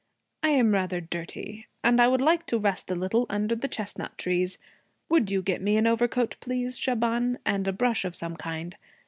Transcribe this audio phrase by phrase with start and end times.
[0.41, 1.67] 'I am rather dirty.
[1.83, 4.57] And I would like to rest a little under the chestnut trees.
[5.11, 8.77] Would you get me an overcoat please, Shaban, and a brush of some kind?